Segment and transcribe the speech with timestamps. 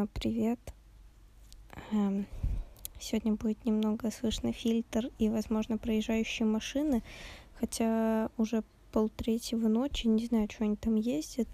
[0.00, 0.58] А, привет.
[1.92, 2.26] Эм,
[2.98, 7.02] сегодня будет немного слышно фильтр и, возможно, проезжающие машины,
[7.58, 11.48] хотя уже полтретьего ночи, не знаю, что они там ездят.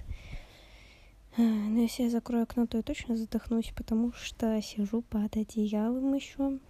[1.37, 6.15] Э, но если я закрою окно, то я точно задохнусь, потому что сижу под одеялом
[6.15, 6.61] еще,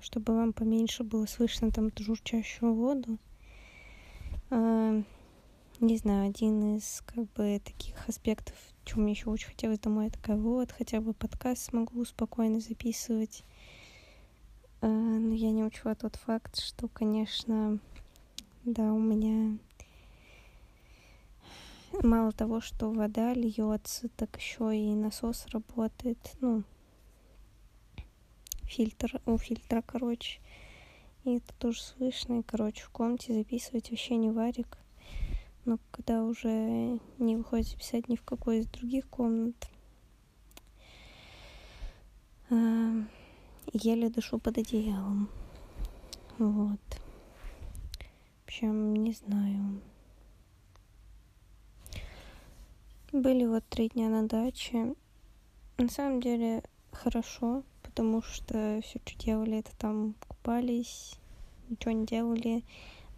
[0.00, 3.18] чтобы вам поменьше было слышно там эту журчащую воду.
[4.50, 5.04] Эм,
[5.80, 8.54] не знаю, один из как бы таких аспектов,
[8.84, 13.44] чего мне еще очень хотелось домой, я такая, вот, хотя бы подкаст смогу спокойно записывать.
[14.80, 17.78] А, но я не учла тот факт, что, конечно,
[18.64, 19.58] да, у меня
[22.02, 26.64] мало того, что вода льется, так еще и насос работает, ну,
[28.64, 30.40] фильтр, у фильтра, короче.
[31.24, 34.78] И это тоже слышно, и, короче, в комнате записывать вообще не варик.
[35.64, 39.54] Но когда уже не выходит записать ни в какой из других комнат,
[42.50, 43.04] а,
[43.72, 45.30] еле дышу под одеялом.
[46.38, 46.80] Вот.
[48.44, 49.80] Общем, не знаю.
[53.12, 54.94] Были вот три дня на даче.
[55.78, 61.18] На самом деле хорошо, потому что все, что делали, это там купались,
[61.68, 62.64] ничего не делали.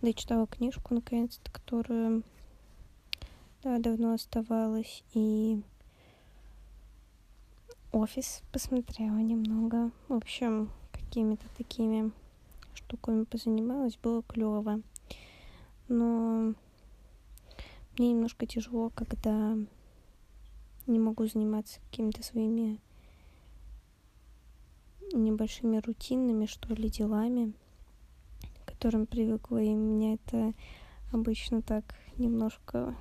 [0.05, 2.25] Да и читала книжку, наконец-то, которую
[3.63, 5.03] да, давно оставалась.
[5.15, 5.63] И
[7.91, 9.93] офис посмотрела немного.
[10.09, 12.13] В общем, какими-то такими
[12.75, 13.97] штуками позанималась.
[13.97, 14.83] Было клево.
[15.89, 16.53] Но
[17.97, 19.57] мне немножко тяжело, когда
[20.87, 22.79] не могу заниматься какими-то своими
[25.15, 27.55] небольшими рутинными, что ли, делами,
[28.85, 30.53] которым привыкла, и меня это
[31.11, 32.95] обычно так немножко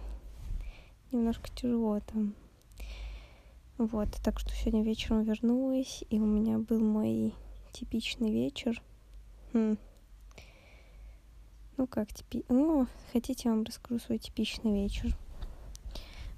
[1.12, 2.36] немножко тяжело там.
[3.78, 7.36] Вот, так что сегодня вечером вернулась, и у меня был мой
[7.74, 8.82] типичный вечер.
[9.52, 9.78] Хм.
[11.76, 12.46] Ну, как типи...
[12.48, 15.18] Ну, хотите, я вам расскажу свой типичный вечер.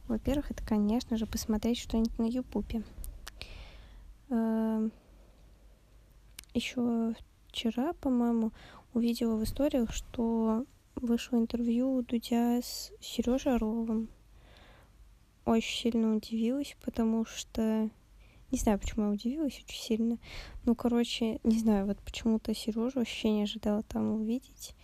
[0.08, 2.84] Во-первых, это, конечно же, посмотреть что-нибудь на Ютубе.
[4.30, 4.92] Эм,
[6.56, 7.14] Еще
[7.56, 8.52] вчера, по-моему,
[8.96, 14.10] увидела в историях, что вышло интервью Дудя с Сережей Орловым
[15.46, 17.90] очень сильно удивилась, потому что...
[18.52, 20.18] Не знаю, почему я удивилась очень сильно.
[20.66, 24.76] Ну, короче, не знаю, вот почему-то Сережу вообще не ожидала там увидеть.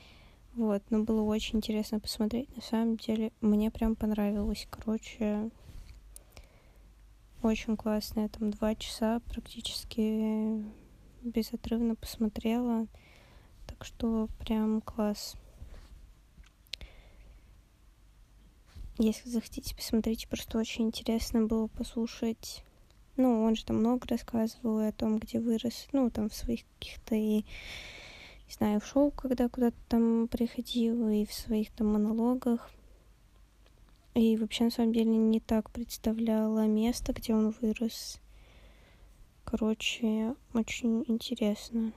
[0.56, 2.54] Вот, но было очень интересно посмотреть.
[2.56, 4.68] На самом деле, мне прям понравилось.
[4.70, 5.50] Короче,
[7.42, 8.22] очень классно.
[8.22, 10.64] Я там два часа практически
[11.24, 12.88] безотрывно посмотрела.
[13.82, 15.36] Так что прям класс.
[19.00, 22.64] Если захотите, посмотрите, просто очень интересно было послушать.
[23.18, 27.16] Ну, он же там много рассказывал о том, где вырос, ну, там в своих каких-то
[27.16, 32.70] и, не знаю, в шоу, когда куда-то там приходил, и в своих там монологах.
[34.14, 38.20] И вообще, на самом деле, не так представляла место, где он вырос.
[39.44, 41.94] Короче, очень интересно.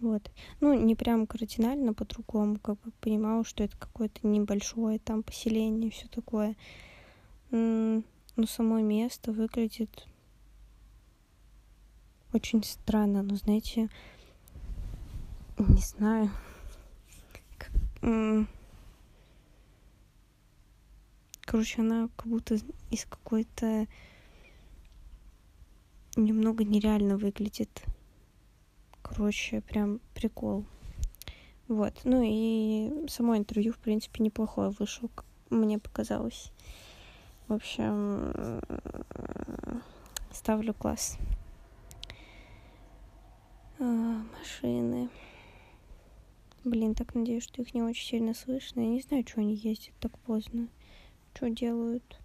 [0.00, 0.30] Вот.
[0.60, 6.08] Ну, не прям кардинально по-другому, как бы понимала, что это какое-то небольшое там поселение, все
[6.08, 6.56] такое.
[7.50, 8.02] Но
[8.46, 10.06] само место выглядит
[12.32, 13.90] очень странно, но знаете,
[15.58, 16.30] не знаю,
[17.58, 17.70] как,
[21.42, 22.56] короче, она как будто
[22.90, 23.86] из какой-то
[26.16, 27.82] немного нереально выглядит.
[29.10, 30.64] Короче, прям прикол.
[31.66, 31.94] Вот.
[32.04, 35.10] Ну и само интервью, в принципе, неплохое вышло,
[35.50, 36.52] мне показалось.
[37.48, 38.60] В общем,
[40.32, 41.18] ставлю класс.
[43.80, 45.08] А, машины.
[46.62, 48.80] Блин, так надеюсь, что их не очень сильно слышно.
[48.80, 50.68] Я не знаю, что они ездят так поздно.
[51.34, 52.20] Что делают.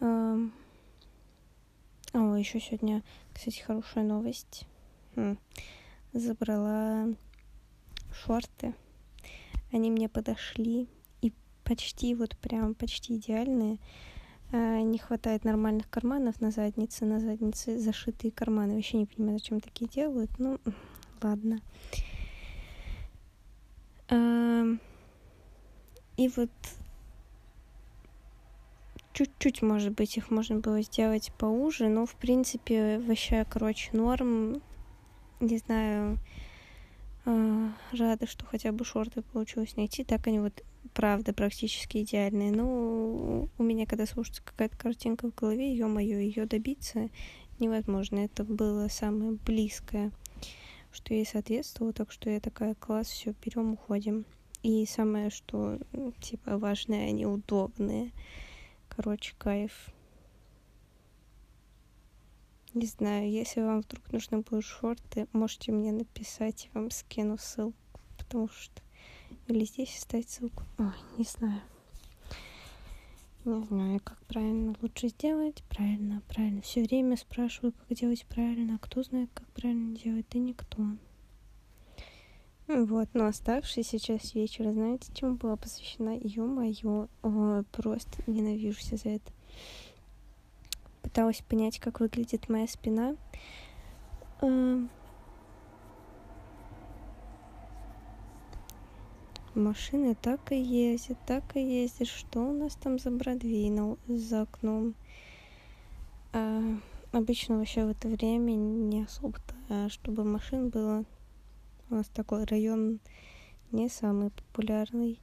[0.00, 0.36] А,
[2.12, 4.66] о, еще сегодня, кстати, хорошая новость
[6.12, 7.08] забрала
[8.12, 8.74] шорты.
[9.72, 10.88] Они мне подошли
[11.20, 11.32] и
[11.64, 13.78] почти вот прям почти идеальные.
[14.52, 18.76] А, не хватает нормальных карманов на заднице, на заднице зашитые карманы.
[18.76, 20.30] Вообще не понимаю, зачем такие делают.
[20.38, 20.60] Ну,
[21.22, 21.60] ладно.
[24.08, 24.64] А,
[26.16, 26.50] и вот
[29.12, 34.60] чуть-чуть, может быть, их можно было сделать поуже, но, в принципе, вообще, короче, норм
[35.40, 36.18] не знаю,
[37.26, 40.04] а, рада, что хотя бы шорты получилось найти.
[40.04, 42.52] Так они вот правда практически идеальные.
[42.52, 47.08] Но у меня, когда слушается какая-то картинка в голове, ё-моё, ее добиться
[47.58, 48.18] невозможно.
[48.18, 50.12] Это было самое близкое,
[50.92, 51.92] что ей соответствовало.
[51.92, 54.24] Так что я такая, класс, все, берем, уходим.
[54.62, 55.78] И самое, что,
[56.20, 58.12] типа, важное, они удобные.
[58.88, 59.93] Короче, кайф.
[62.74, 68.00] Не знаю, если вам вдруг нужны будут шорты, можете мне написать, я вам скину ссылку,
[68.18, 68.82] потому что...
[69.46, 70.64] Или здесь оставить ссылку.
[70.78, 71.60] Ой, не знаю.
[73.44, 75.62] Не знаю, как правильно лучше сделать.
[75.68, 76.62] Правильно, правильно.
[76.62, 78.74] Все время спрашиваю, как делать правильно.
[78.74, 80.26] А кто знает, как правильно делать?
[80.30, 80.82] Да никто.
[82.66, 86.18] Вот, но оставшийся сейчас вечер, знаете, чему была посвящена?
[86.22, 87.08] Ё-моё,
[87.70, 89.32] просто ненавижу за это.
[91.04, 93.14] Пыталась понять, как выглядит моя спина.
[94.40, 94.88] Эм,
[99.54, 102.08] машины так и ездят, так и ездят.
[102.08, 103.70] Что у нас там за Бродвей
[104.08, 104.94] за окном?
[106.32, 106.62] А,
[107.12, 111.04] обычно вообще в это время не особо-то, а чтобы машин было.
[111.90, 112.98] У нас такой район
[113.72, 115.20] не самый популярный.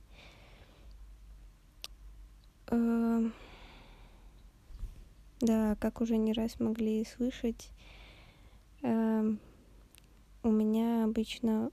[2.67, 3.23] А,
[5.41, 7.71] да, как уже не раз могли слышать,
[8.83, 9.23] а,
[10.43, 11.71] у меня обычно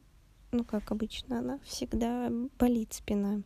[0.51, 3.43] ну как обычно, она всегда болит спина.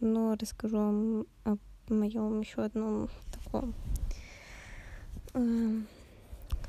[0.00, 1.56] Но расскажу вам о
[1.92, 3.74] моем еще одном таком
[5.34, 5.80] э,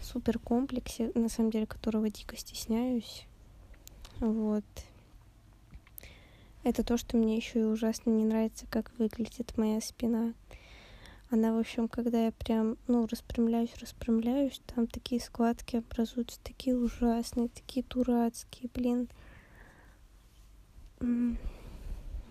[0.02, 3.26] супер комплексе, на самом деле, которого дико стесняюсь.
[4.20, 4.66] Вот.
[6.64, 10.34] Это то, что мне еще и ужасно не нравится, как выглядит моя спина.
[11.32, 17.50] Она, в общем, когда я прям, ну, распрямляюсь, распрямляюсь, там такие складки образуются, такие ужасные,
[17.50, 19.10] такие дурацкие, блин.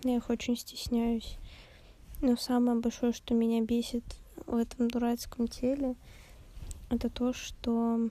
[0.03, 1.37] Я их очень стесняюсь.
[2.21, 4.03] Но самое большое, что меня бесит
[4.45, 5.95] в этом дурацком теле,
[6.89, 8.09] это то, что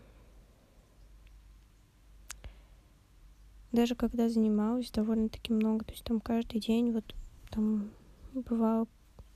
[3.72, 7.14] даже когда занималась довольно-таки много, то есть там каждый день, вот
[7.50, 7.90] там
[8.32, 8.86] бывало,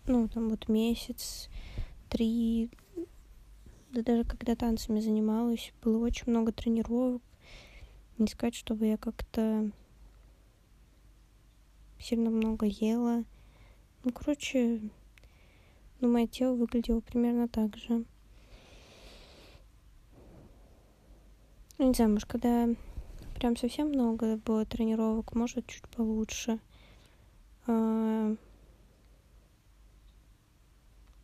[0.06, 1.48] ну, там вот месяц,
[2.08, 2.70] три,
[3.90, 7.22] да даже когда танцами занималась, было очень много тренировок.
[8.18, 9.70] Не сказать, чтобы я как-то
[11.98, 13.24] сильно много ела.
[14.04, 14.80] Ну, короче,
[16.00, 18.04] ну, мое тело выглядело примерно так же.
[21.78, 22.68] Ну, не знаю, может, когда
[23.36, 26.60] прям совсем много было тренировок, может, чуть получше.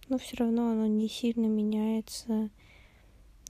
[0.08, 2.48] Но все равно оно не сильно меняется,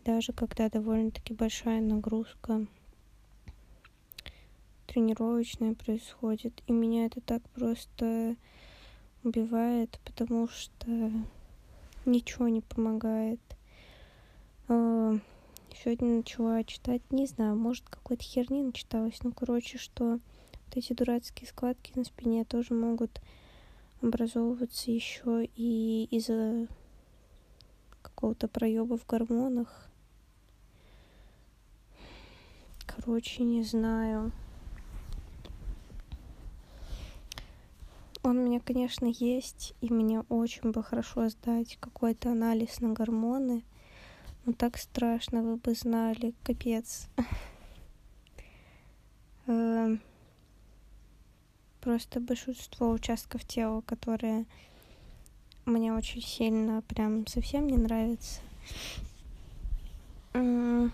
[0.04, 2.66] даже когда довольно-таки большая нагрузка
[4.88, 6.62] тренировочная происходит.
[6.66, 8.34] И меня это так просто
[9.22, 11.12] убивает, потому что
[12.04, 13.40] ничего не помогает.
[14.66, 15.16] А,
[15.76, 21.48] сегодня начала читать, не знаю, может какой-то херни начиталась, ну, короче, что вот эти дурацкие
[21.48, 23.20] складки на спине тоже могут
[24.02, 26.66] образовываться еще и из-за
[28.02, 29.88] какого-то проеба в гормонах.
[32.86, 34.32] Короче, не знаю.
[38.22, 43.64] Он у меня, конечно, есть, и мне очень бы хорошо сдать какой-то анализ на гормоны.
[44.44, 47.08] Но так страшно, вы бы знали, капец.
[51.88, 54.44] Просто большинство участков тела, которые
[55.64, 58.42] мне очень сильно прям совсем не нравятся.
[60.34, 60.92] Очень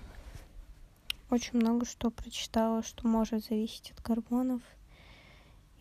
[1.59, 4.63] много что прочитала, что может зависеть от гормонов.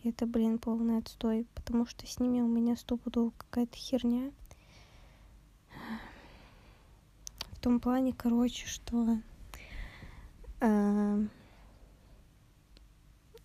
[0.02, 4.32] И это, блин, полный отстой, потому что с ними у меня стопудово какая-то херня.
[7.52, 9.18] В том плане, короче, что...
[10.58, 11.24] Э,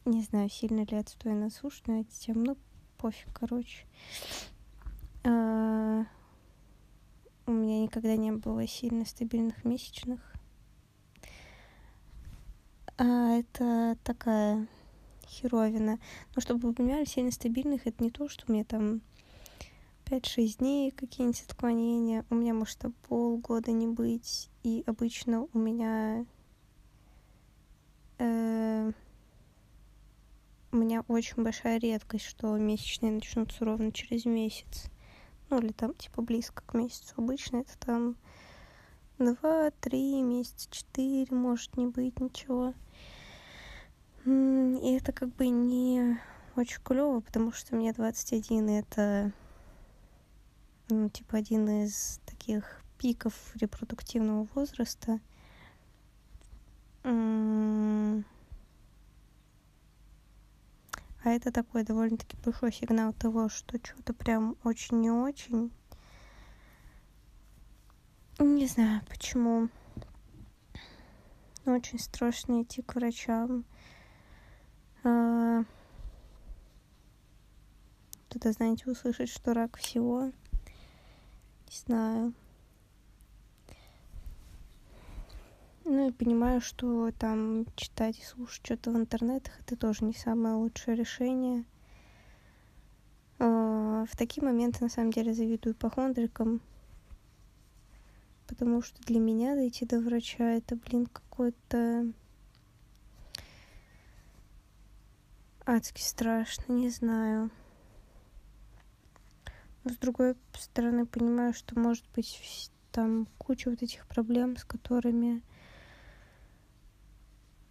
[0.05, 2.57] не знаю, сильно ли отстой на суш на эти темы, ну,
[2.97, 3.85] пофиг, короче.
[5.23, 6.03] Э,
[7.45, 10.33] у меня никогда не было сильно стабильных месячных.
[12.97, 14.67] А это такая
[15.25, 15.99] херовина.
[16.35, 19.01] Но чтобы вы понимали, сильно стабильных это не то, что у меня там
[20.05, 22.25] 5-6 дней какие-нибудь отклонения.
[22.29, 24.49] У меня может полгода не быть.
[24.63, 26.25] И обычно у меня
[28.17, 28.91] э,
[30.71, 34.85] у меня очень большая редкость, что месячные начнутся ровно через месяц.
[35.49, 37.13] Ну, или там, типа, близко к месяцу.
[37.17, 38.15] Обычно это там
[39.17, 42.73] два, три месяца, четыре, может не быть ничего.
[44.25, 46.19] И это как бы не
[46.55, 49.31] очень клево, потому что мне 21, и это,
[50.89, 55.19] ну, типа, один из таких пиков репродуктивного возраста.
[61.23, 65.71] А это такой довольно-таки большой сигнал того, что что-то прям очень не очень.
[68.39, 69.69] Не знаю, почему.
[71.65, 73.65] Очень страшно идти к врачам.
[75.03, 75.63] А...
[78.29, 80.25] Кто-то, знаете, услышать, что рак всего.
[80.25, 80.33] Не
[81.85, 82.33] знаю.
[85.91, 90.95] Ну понимаю, что там читать и слушать что-то в интернетах это тоже не самое лучшее
[90.95, 91.65] решение.
[93.39, 96.61] А, в такие моменты на самом деле завидую ипохондрикам,
[98.45, 102.05] потому что для меня дойти до врача это, блин, какой-то
[105.65, 107.49] адски страшно, не знаю.
[109.83, 115.41] Но с другой стороны понимаю, что может быть там куча вот этих проблем, с которыми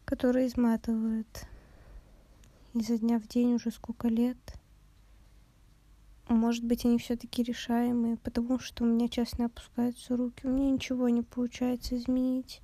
[0.08, 1.46] которые изматывают
[2.72, 4.38] изо дня в день уже сколько лет.
[6.28, 11.10] Может быть, они все-таки решаемые, потому что у меня честно опускаются руки, у меня ничего
[11.10, 12.62] не получается изменить.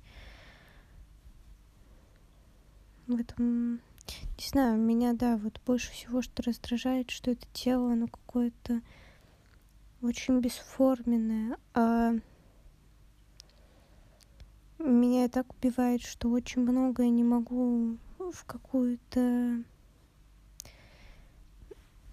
[3.05, 8.07] В этом, не знаю, меня, да, вот больше всего, что раздражает, что это тело, оно
[8.07, 8.81] какое-то
[10.01, 12.15] очень бесформенное, а
[14.79, 19.63] меня так убивает, что очень многое не могу в какую-то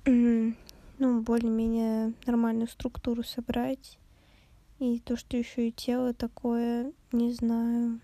[0.05, 3.99] ну, более-менее нормальную структуру собрать.
[4.79, 8.01] И то, что еще и тело такое, не знаю.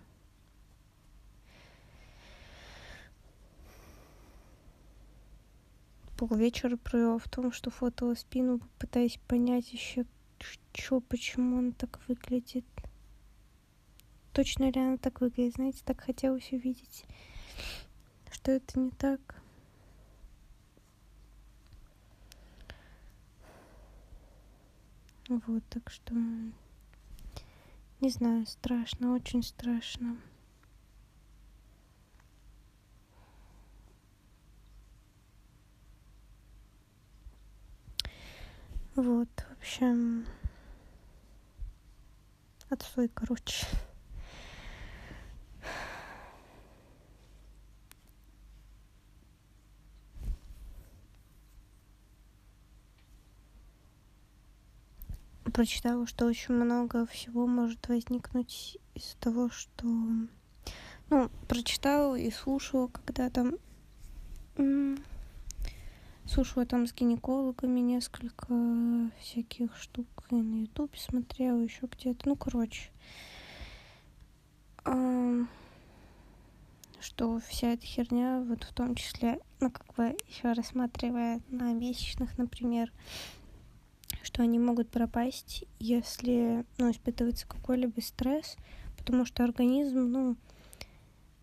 [6.16, 10.04] Полвечера провела в том, что фотала спину, пытаясь понять еще,
[10.72, 12.64] что, почему он так выглядит
[14.38, 15.54] точно ли она так выглядит.
[15.54, 17.04] Знаете, так хотелось увидеть,
[18.30, 19.42] что это не так.
[25.28, 26.14] Вот, так что,
[28.00, 30.16] не знаю, страшно, очень страшно.
[38.95, 40.26] Вот, в общем,
[42.71, 43.66] отстой, короче.
[55.58, 59.84] Прочитала, что очень много всего может возникнуть из-за того, что...
[61.10, 63.56] Ну, прочитала и слушала, когда там...
[66.26, 68.46] Слушала там с гинекологами несколько
[69.20, 72.28] всяких штук и на ютубе смотрела, еще где-то.
[72.28, 72.92] Ну, короче.
[77.00, 82.38] Что вся эта херня, вот в том числе, ну, как бы еще рассматривая на месячных,
[82.38, 82.92] например,
[84.28, 88.56] что они могут пропасть, если ну, испытывается какой-либо стресс,
[88.99, 90.37] потому что организм, ну,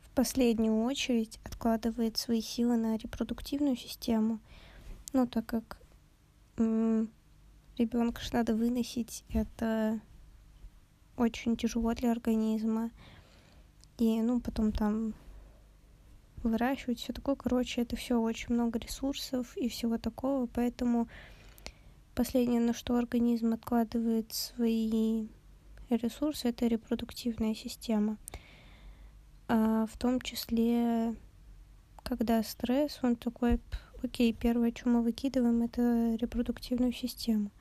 [0.03, 4.39] в последнюю очередь откладывает свои силы на репродуктивную систему,
[5.13, 5.79] ну, так как
[6.57, 9.99] ребенка же надо выносить, это
[11.17, 12.91] очень тяжело для организма.
[13.97, 15.15] И, ну, потом там
[16.43, 17.35] выращивать, все такое.
[17.35, 21.07] Короче, это все очень много ресурсов и всего такого, поэтому
[22.15, 25.27] Последнее, на что организм откладывает свои
[25.89, 28.17] ресурсы, это репродуктивная система.
[29.49, 31.13] А в том числе,
[32.03, 33.59] когда стресс, он такой,
[34.01, 37.51] окей, первое, что мы выкидываем, это репродуктивную систему.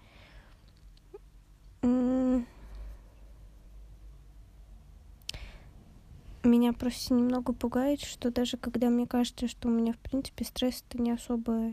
[6.45, 10.85] Меня просто немного пугает, что даже когда мне кажется, что у меня, в принципе, стресс
[10.89, 11.73] это не особо,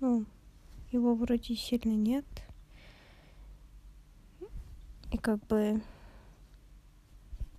[0.00, 0.26] ну,
[0.94, 2.24] его вроде сильно нет.
[5.10, 5.82] И как бы,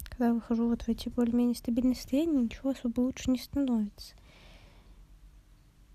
[0.10, 4.16] когда выхожу вот в эти более-менее стабильные состояния, ничего особо лучше не становится.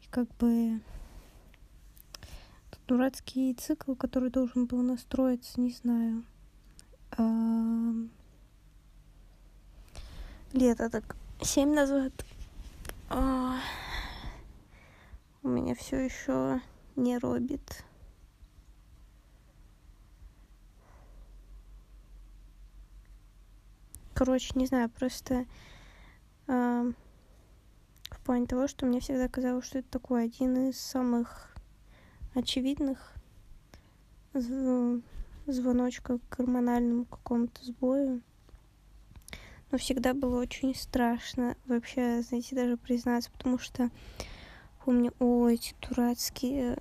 [0.03, 0.81] И как бы
[2.87, 6.25] дурацкий цикл, который должен был настроиться, не знаю.
[7.13, 7.93] А...
[10.53, 12.13] Лето так семь назад.
[13.09, 13.59] А...
[15.43, 16.61] У меня все еще
[17.01, 17.85] не робит.
[24.15, 25.47] Короче, не знаю, просто
[26.47, 26.93] э,
[28.11, 31.57] в плане того, что мне всегда казалось, что это такой один из самых
[32.35, 33.15] очевидных
[35.47, 38.21] звоночков к гормональному какому-то сбою.
[39.71, 43.91] Но всегда было очень страшно вообще, знаете, даже признаться, потому что
[44.85, 46.79] помню, о, эти дурацкие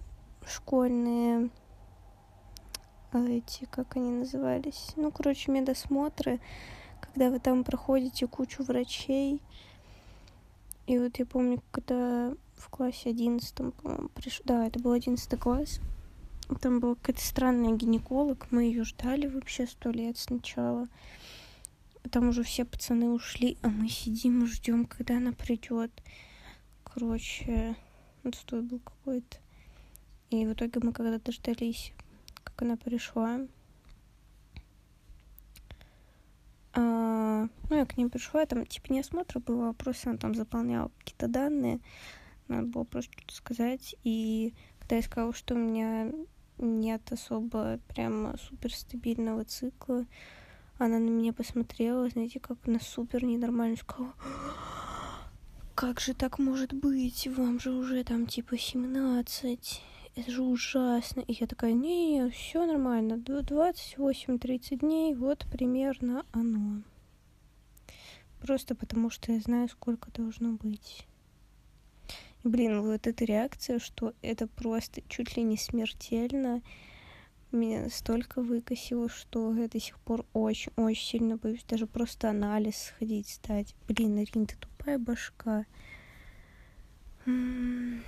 [0.49, 1.49] школьные
[3.13, 6.39] эти, как они назывались, ну, короче, медосмотры,
[7.01, 9.41] когда вы там проходите кучу врачей.
[10.85, 15.79] И вот я помню, когда в классе одиннадцатом, по-моему, пришел, да, это был одиннадцатый класс,
[16.61, 20.87] там была какая-то странная гинеколог, мы ее ждали вообще сто лет сначала.
[22.11, 25.91] Там уже все пацаны ушли, а мы сидим и ждем, когда она придет.
[26.83, 27.75] Короче,
[28.23, 29.37] отстой был какой-то.
[30.29, 31.93] И в итоге мы когда дождались
[32.43, 33.39] как она пришла.
[36.73, 40.35] А, ну, я к ней пришла, там типа не осмотр был, а просто она там
[40.35, 41.79] заполняла какие-то данные.
[42.47, 43.95] Надо было просто что-то сказать.
[44.03, 46.11] И когда я сказала, что у меня
[46.57, 50.05] нет особо прям суперстабильного цикла,
[50.77, 54.13] она на меня посмотрела, знаете, как на супер ненормально сказала,
[55.75, 59.81] как же так может быть, вам же уже там типа 17
[60.15, 61.21] это же ужасно.
[61.21, 66.81] И я такая, не, все нормально, 28-30 дней, вот примерно оно.
[68.41, 71.05] Просто потому что я знаю, сколько должно быть.
[72.43, 76.61] Блин, вот эта реакция, что это просто чуть ли не смертельно,
[77.51, 83.27] меня настолько выкосило, что я до сих пор очень-очень сильно боюсь даже просто анализ сходить,
[83.27, 83.75] стать.
[83.87, 85.65] Блин, Арин, ты тупая башка.
[87.25, 88.03] М-м-м.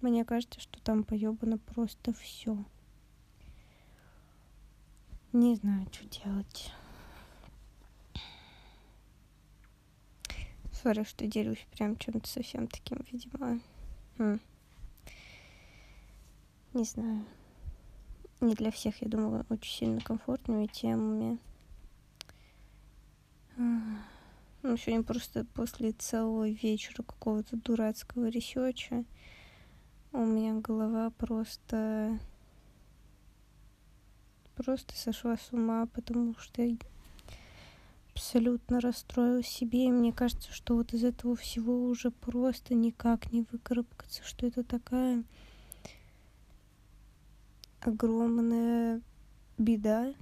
[0.00, 2.56] Мне кажется, что там поебано просто все.
[5.32, 6.72] Не знаю, что делать.
[10.72, 13.60] Сори, что делюсь прям чем-то совсем таким, видимо.
[14.16, 14.40] Хм.
[16.72, 17.26] Не знаю.
[18.40, 21.38] Не для всех, я думала, очень сильно комфортными темами.
[23.56, 29.04] Ну, сегодня просто после целого вечера какого-то дурацкого research а
[30.12, 32.18] у меня голова просто
[34.56, 36.76] просто сошла с ума, потому что я
[38.12, 43.46] абсолютно расстроилась себе, и мне кажется, что вот из этого всего уже просто никак не
[43.50, 45.24] выкарабкаться, что это такая
[47.80, 49.00] огромная
[49.56, 50.12] беда,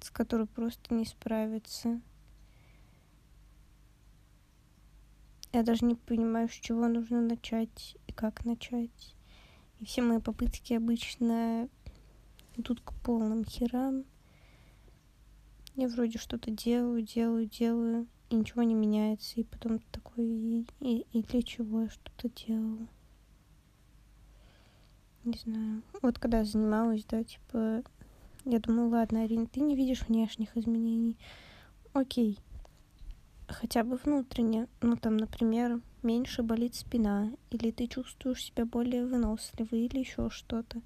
[0.00, 2.00] с которой просто не справиться.
[5.52, 9.14] Я даже не понимаю, с чего нужно начать и как начать.
[9.80, 11.68] И все мои попытки обычно
[12.56, 14.04] идут к полным херам.
[15.74, 19.40] Я вроде что-то делаю, делаю, делаю, и ничего не меняется.
[19.40, 22.88] И потом такой, и, и, и для чего я что-то делала?
[25.24, 25.82] Не знаю.
[26.02, 27.82] Вот когда занималась, да, типа,
[28.44, 31.16] я думаю, ладно, Арина, ты не видишь внешних изменений.
[31.92, 32.38] Окей,
[33.48, 34.68] хотя бы внутренне.
[34.80, 40.80] Ну, там, например, меньше болит спина, или ты чувствуешь себя более выносливой, или еще что-то.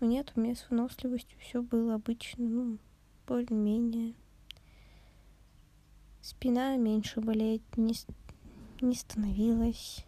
[0.00, 2.78] Но нет, у меня с выносливостью все было обычно, ну,
[3.26, 4.14] более-менее.
[6.22, 7.94] Спина меньше болеть не,
[8.80, 10.04] не становилась.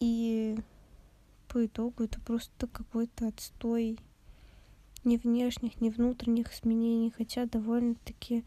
[0.00, 0.56] И
[1.48, 3.98] по итогу это просто какой-то отстой
[5.04, 8.44] ни внешних, ни внутренних изменений, хотя довольно-таки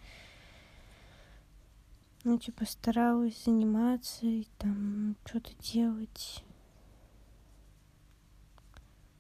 [2.25, 6.43] ну, типа, старалась заниматься и там что-то делать.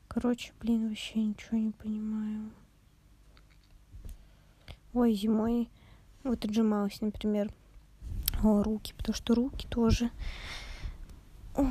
[0.07, 2.49] Короче, блин, вообще ничего не понимаю.
[4.93, 5.69] Ой, зимой
[6.23, 7.53] вот отжималась, например,
[8.43, 10.09] о, руки, потому что руки тоже...
[11.55, 11.67] Ой,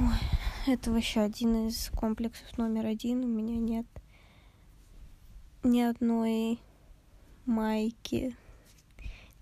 [0.68, 3.24] это вообще один из комплексов номер один.
[3.24, 3.86] У меня нет
[5.64, 6.60] ни одной
[7.44, 8.36] майки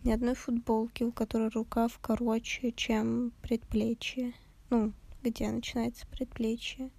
[0.05, 4.35] ни одной футболки, у которой рукав короче, чем предплечье.
[4.71, 6.91] Ну, где начинается предплечье.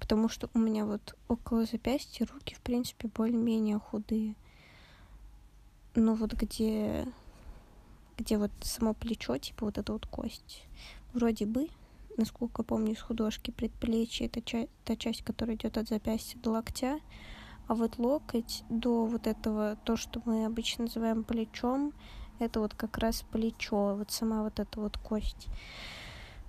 [0.00, 4.36] Потому что у меня вот около запястья руки, в принципе, более-менее худые.
[5.96, 7.06] Но вот где,
[8.16, 10.62] где вот само плечо, типа вот эта вот кость,
[11.12, 11.68] вроде бы
[12.16, 17.00] насколько помню из художки, предплечье это ча- та часть, которая идет от запястья до локтя,
[17.68, 21.92] а вот локоть до вот этого, то, что мы обычно называем плечом,
[22.38, 25.48] это вот как раз плечо, вот сама вот эта вот кость.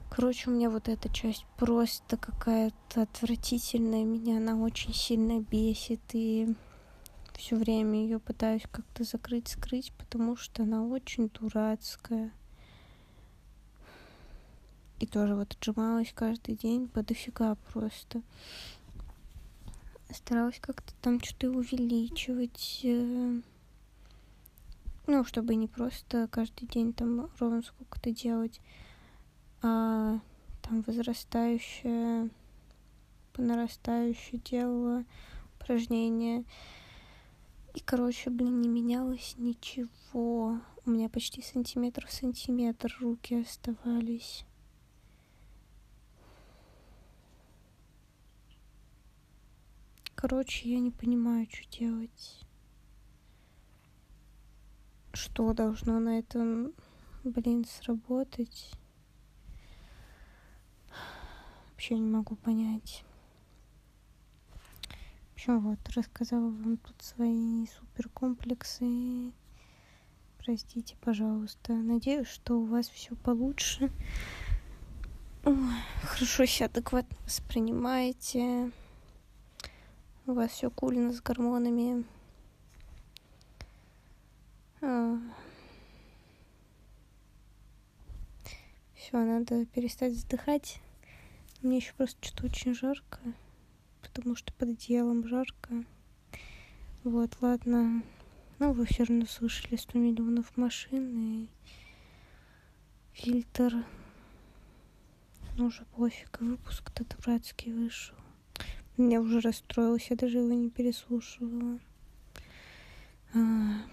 [0.09, 4.03] Короче, у меня вот эта часть просто какая-то отвратительная.
[4.03, 6.01] Меня она очень сильно бесит.
[6.13, 6.55] И
[7.35, 12.31] все время ее пытаюсь как-то закрыть, скрыть, потому что она очень дурацкая.
[14.99, 18.21] И тоже вот отжималась каждый день по дофига просто.
[20.09, 22.81] Старалась как-то там что-то увеличивать.
[22.83, 23.39] Э,
[25.05, 28.59] ну, чтобы не просто каждый день там ровно сколько-то делать,
[29.61, 30.19] а
[30.61, 32.29] там возрастающее,
[33.33, 35.05] по нарастающей делала
[35.55, 36.43] упражнения.
[37.73, 40.59] И, короче, блин, не менялось ничего.
[40.85, 44.45] У меня почти сантиметр в сантиметр руки оставались.
[50.19, 52.43] Короче, я не понимаю, что делать.
[55.13, 56.73] Что должно на этом,
[57.23, 58.71] блин, сработать?
[61.69, 63.05] Вообще не могу понять.
[65.33, 69.31] Общем, вот, рассказала вам тут свои суперкомплексы.
[70.39, 71.73] Простите, пожалуйста.
[71.73, 73.91] Надеюсь, что у вас все получше.
[75.45, 75.55] Ой,
[76.01, 78.71] хорошо себя адекватно воспринимаете
[80.27, 82.05] у вас все кульно с гормонами.
[84.81, 85.17] А...
[88.93, 90.81] Все, надо перестать вздыхать.
[91.61, 93.19] Мне еще просто что-то очень жарко,
[94.01, 95.85] потому что под одеялом жарко.
[97.05, 98.03] Вот, ладно.
[98.59, 101.47] Ну, вы все равно слышали 100 миллионов машин и
[103.13, 103.85] фильтр.
[105.55, 108.15] Ну, уже пофиг, выпуск-то дурацкий вышел.
[108.97, 111.79] Я уже расстроилась, я даже его не переслушивала.
[113.35, 113.83] А,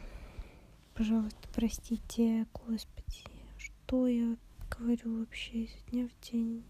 [0.94, 3.24] пожалуйста, простите, господи,
[3.58, 4.36] что я
[4.70, 6.64] говорю вообще изо дня в день.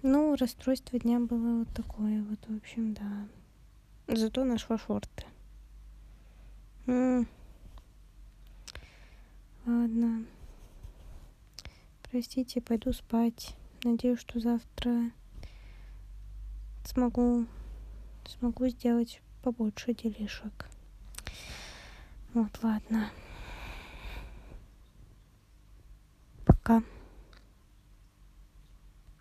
[0.00, 3.28] Ну, расстройство дня было вот такое вот, в общем, да.
[4.06, 5.24] Зато нашла шорты.
[6.86, 7.28] М-м.
[9.66, 10.24] Ладно.
[12.10, 13.54] Простите, пойду спать.
[13.82, 15.10] Надеюсь, что завтра
[16.84, 17.46] смогу,
[18.26, 20.68] смогу сделать побольше делишек.
[22.32, 23.10] Вот, ладно.
[26.44, 26.82] Пока.